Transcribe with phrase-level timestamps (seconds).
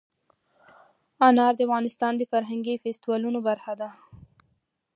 [1.27, 3.89] انار د افغانستان د فرهنګي فستیوالونو برخه ده.